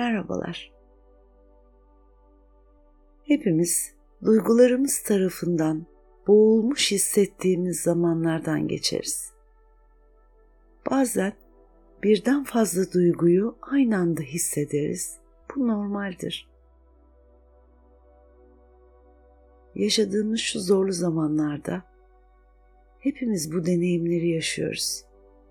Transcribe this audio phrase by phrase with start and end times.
[0.00, 0.72] Merhabalar.
[3.24, 3.94] Hepimiz
[4.24, 5.86] duygularımız tarafından
[6.26, 9.32] boğulmuş hissettiğimiz zamanlardan geçeriz.
[10.90, 11.32] Bazen
[12.02, 15.18] birden fazla duyguyu aynı anda hissederiz.
[15.56, 16.48] Bu normaldir.
[19.74, 21.82] Yaşadığımız şu zorlu zamanlarda
[22.98, 25.04] hepimiz bu deneyimleri yaşıyoruz.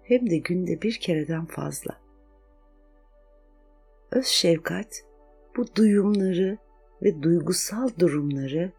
[0.04, 2.09] Hem de günde bir kereden fazla.
[4.12, 5.04] Öz şefkat
[5.58, 6.58] bu duyumları
[7.04, 8.72] ve duygusal durumları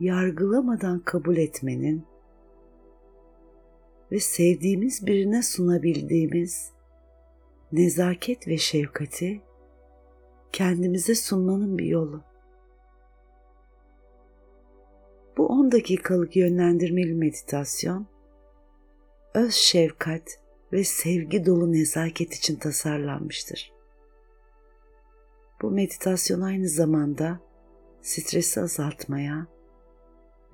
[0.00, 2.06] yargılamadan kabul etmenin
[4.12, 6.72] ve sevdiğimiz birine sunabildiğimiz
[7.72, 9.40] nezaket ve şefkati
[10.52, 12.22] kendimize sunmanın bir yolu.
[15.36, 18.06] Bu 10 dakikalık yönlendirmeli meditasyon
[19.34, 20.22] öz şefkat
[20.72, 23.77] ve sevgi dolu nezaket için tasarlanmıştır.
[25.62, 27.40] Bu meditasyon aynı zamanda
[28.02, 29.46] stresi azaltmaya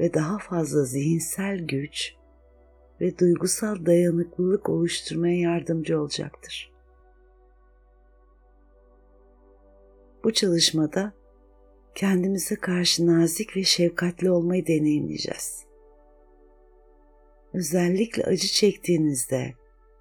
[0.01, 2.15] ve daha fazla zihinsel güç
[3.01, 6.73] ve duygusal dayanıklılık oluşturmaya yardımcı olacaktır.
[10.25, 11.13] Bu çalışmada
[11.95, 15.65] kendimize karşı nazik ve şefkatli olmayı deneyimleyeceğiz.
[17.55, 19.55] Özellikle acı çektiğinizde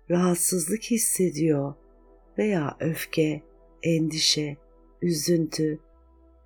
[0.10, 1.73] rahatsızlık hissediyor
[2.38, 3.44] veya öfke,
[3.84, 4.58] endişe,
[5.04, 5.80] üzüntü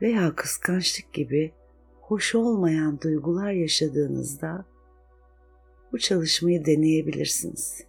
[0.02, 1.54] veya kıskançlık gibi
[2.02, 4.66] hoş olmayan duygular yaşadığınızda
[5.92, 7.84] bu çalışmayı deneyebilirsiniz.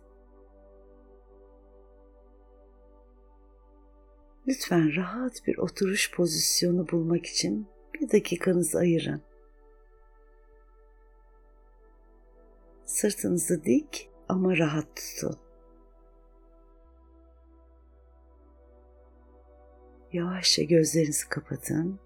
[4.49, 9.23] Lütfen rahat bir oturuş pozisyonu bulmak için bir dakikanızı ayırın.
[12.85, 15.48] Sırtınızı dik ama rahat tutun.
[20.13, 22.01] Yavaşça gözlerinizi kapatın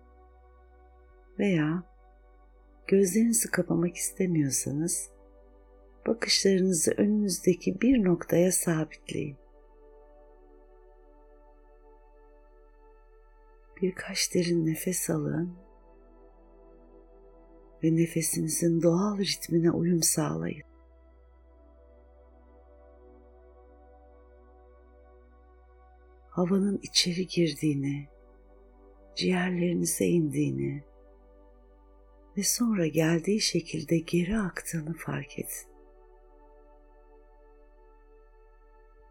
[1.39, 1.83] veya
[2.86, 5.11] gözlerinizi kapamak istemiyorsanız
[6.07, 9.36] bakışlarınızı önünüzdeki bir noktaya sabitleyin.
[13.83, 15.57] Birkaç derin nefes alın
[17.85, 20.72] ve nefesinizin doğal ritmine uyum sağlayın.
[26.33, 28.09] Havanın içeri girdiğini,
[29.17, 30.85] ciğerlerinize indiğini
[32.37, 35.73] ve sonra geldiği şekilde geri aktığını fark edin.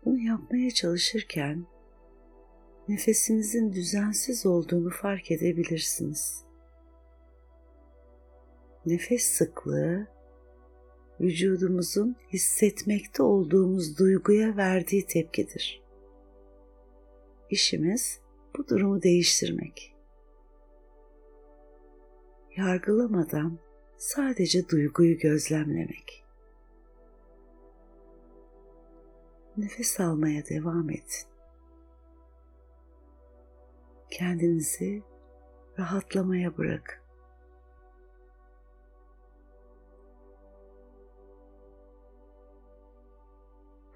[0.06, 1.66] Bunu yapmaya çalışırken
[2.88, 6.44] nefesinizin düzensiz olduğunu fark edebilirsiniz.
[8.86, 10.08] Nefes sıklığı
[11.20, 15.91] vücudumuzun hissetmekte olduğumuz duyguya verdiği tepkidir.
[17.51, 18.22] İşimiz
[18.57, 19.95] bu durumu değiştirmek.
[22.57, 23.59] Yargılamadan
[23.97, 26.25] sadece duyguyu gözlemlemek.
[29.57, 31.28] Nefes almaya devam edin.
[34.12, 35.03] Kendinizi
[35.79, 37.01] rahatlamaya bırakın.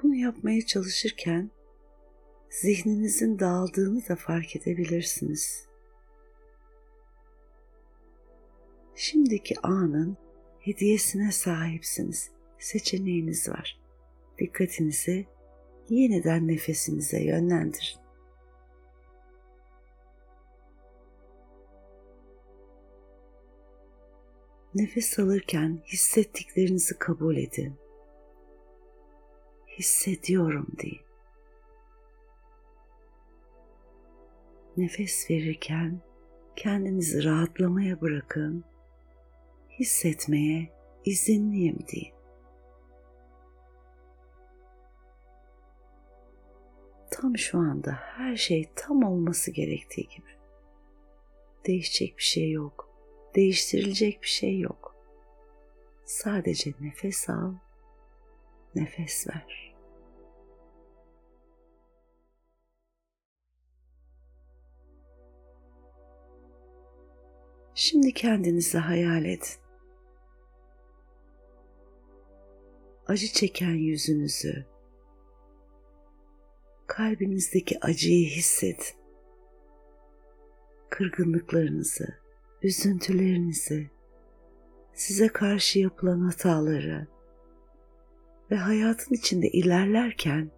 [0.04, 1.55] Bunu yapmaya çalışırken
[2.50, 5.66] zihninizin dağıldığını da fark edebilirsiniz.
[8.96, 10.18] Şimdiki anın
[10.60, 12.32] hediyesine sahipsiniz.
[12.60, 13.80] Seçeneğiniz var.
[14.40, 15.26] Dikkatinizi
[15.90, 18.06] yeniden nefesinize yönlendirin.
[24.76, 27.76] Nefes alırken hissettiklerinizi kabul edin.
[29.80, 31.02] Hissediyorum deyin.
[34.78, 36.02] Nefes verirken
[36.56, 38.64] kendinizi rahatlamaya bırakın.
[39.80, 40.70] Hissetmeye
[41.06, 42.14] izinliyim deyin.
[47.12, 50.36] Tam şu anda her şey tam olması gerektiği gibi.
[51.68, 52.90] Değişecek bir şey yok.
[53.36, 54.96] Değiştirilecek bir şey yok.
[56.06, 57.54] Sadece nefes al,
[58.76, 59.75] nefes ver.
[67.78, 69.48] Şimdi kendinizi hayal edin.
[73.08, 74.66] Acı çeken yüzünüzü,
[76.88, 78.98] kalbinizdeki acıyı hissedin.
[80.90, 82.08] Kırgınlıklarınızı,
[82.62, 83.90] üzüntülerinizi,
[84.94, 87.08] size karşı yapılan hataları
[88.52, 90.52] ve hayatın içinde ilerlerken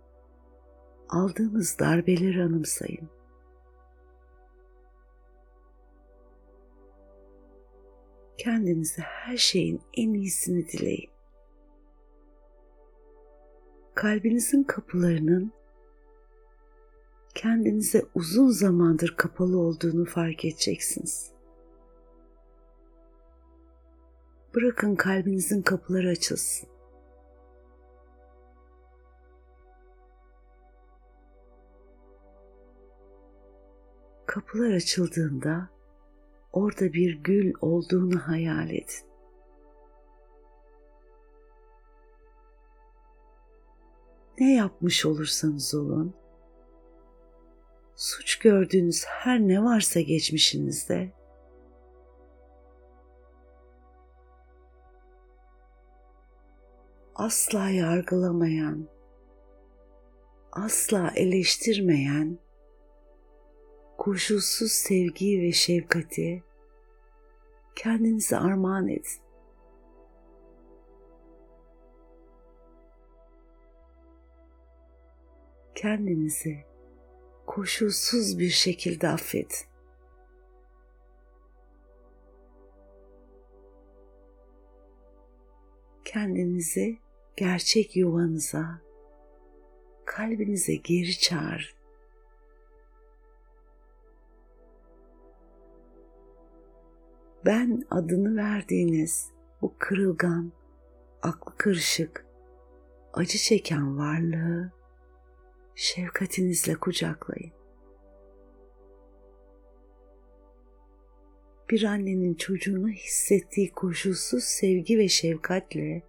[1.10, 3.17] aldığınız darbeleri anımsayın.
[8.38, 11.10] Kendinize her şeyin en iyisini dileyin.
[13.96, 15.52] Kalbinizin kapılarının
[17.36, 21.32] kendinize uzun zamandır kapalı olduğunu fark edeceksiniz.
[24.56, 26.70] Bırakın kalbinizin kapıları açılsın.
[34.26, 35.77] Kapılar açıldığında
[36.58, 39.08] orada bir gül olduğunu hayal edin.
[44.40, 46.14] Ne yapmış olursanız olun,
[47.96, 51.12] suç gördüğünüz her ne varsa geçmişinizde
[57.16, 58.88] asla yargılamayan,
[60.52, 62.40] asla eleştirmeyen,
[63.98, 66.47] koşulsuz sevgi ve şefkati
[67.78, 69.22] kendinize armağan edin.
[75.76, 76.66] Kendinizi
[77.46, 79.68] koşulsuz bir şekilde affedin.
[86.06, 87.00] Kendinizi
[87.36, 88.82] gerçek yuvanıza,
[90.06, 91.77] kalbinize geri çağırın.
[97.46, 99.32] Ben adını verdiğiniz
[99.62, 100.52] bu kırılgan,
[101.22, 102.26] aklı karışık,
[103.14, 104.72] acı çeken varlığı
[105.76, 107.52] şefkatinizle kucaklayın.
[111.70, 116.04] Bir annenin çocuğuna hissettiği koşulsuz sevgi ve şefkatle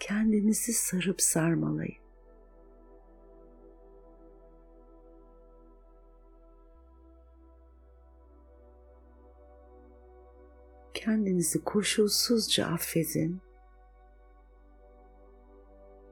[0.00, 2.07] kendinizi sarıp sarmalayın.
[11.08, 13.40] Kendinizi koşulsuzca affedin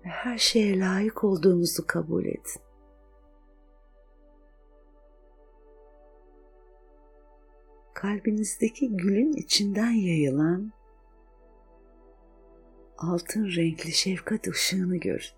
[0.05, 2.63] ve her şeye layık olduğunuzu kabul edin.
[7.95, 10.73] Kalbinizdeki gülün içinden yayılan
[12.99, 15.37] altın renkli şefkat ışığını görün.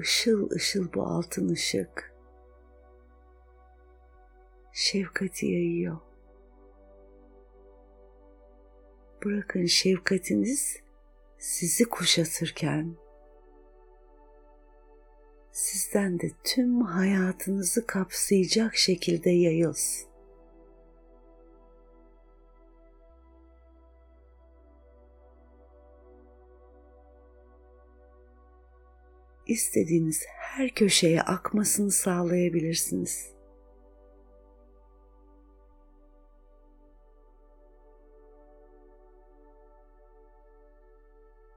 [0.00, 2.14] Işıl ışıl bu altın ışık
[4.72, 6.09] şefkati yayıyor.
[9.24, 10.76] Bırakın şefkatiniz
[11.38, 12.96] sizi kuşatırken
[15.52, 20.10] sizden de tüm hayatınızı kapsayacak şekilde yayılsın.
[29.46, 33.39] istediğiniz her köşeye akmasını sağlayabilirsiniz.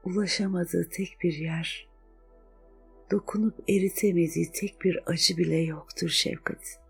[0.04, 1.88] Ulaşamadığı tek bir yer,
[3.10, 6.80] dokunup eritemediği tek bir acı bile yoktur şefkat.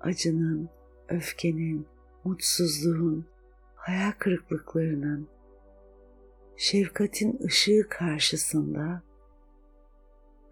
[0.00, 0.68] Acının,
[1.08, 1.86] öfkenin,
[2.24, 3.26] mutsuzluğun,
[3.74, 5.28] hayal kırıklıklarının,
[6.56, 9.02] şefkatin ışığı karşısında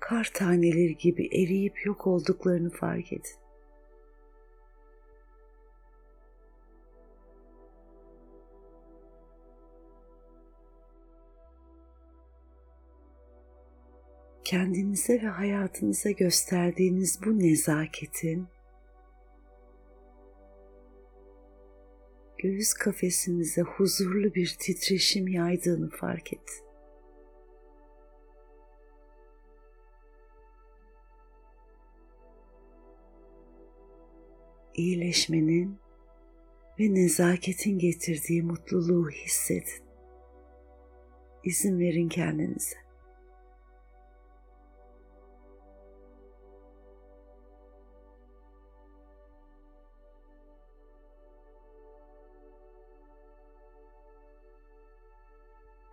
[0.01, 3.42] kar taneleri gibi eriyip yok olduklarını fark edin.
[14.53, 18.49] Kendinize ve hayatınıza gösterdiğiniz bu nezaketin
[22.39, 26.65] göğüs kafesinize huzurlu bir titreşim yaydığını fark et.
[34.75, 35.79] İyileşmenin
[36.81, 39.85] ve nezaketin getirdiği mutluluğu hissedin.
[41.45, 42.82] İzin verin kendinize.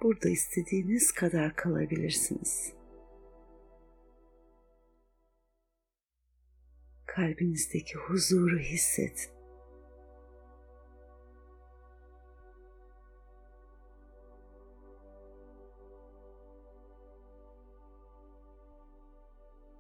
[0.10, 2.74] Burada istediğiniz kadar kalabilirsiniz.
[7.06, 9.32] Kalbinizdeki huzuru hissedin.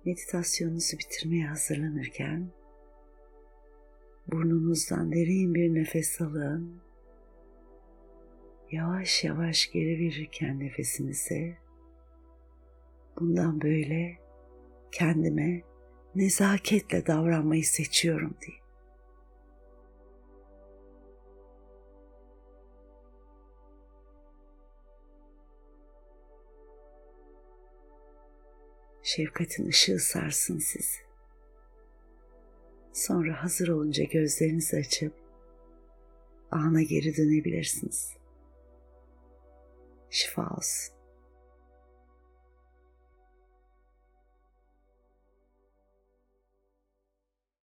[0.05, 2.51] Meditasyonunuzu bitirmeye hazırlanırken
[4.27, 6.88] burnunuzdan derin bir nefes alın
[8.71, 11.57] yavaş yavaş geri verirken nefesinize
[13.19, 14.17] bundan böyle
[14.91, 15.61] kendime
[16.15, 18.59] nezaketle davranmayı seçiyorum diye.
[29.03, 30.99] Şefkatin ışığı sarsın sizi.
[32.93, 35.13] Sonra hazır olunca gözlerinizi açıp
[36.51, 38.18] ana geri dönebilirsiniz.
[40.09, 40.91] Schwals.